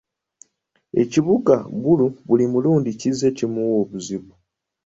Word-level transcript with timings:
Ekibuga 1.01 1.55
Gulu 1.83 2.07
buli 2.27 2.45
mulundi 2.53 2.89
kizze 2.99 3.27
kimuwa 3.37 3.75
obuzibu. 3.83 4.33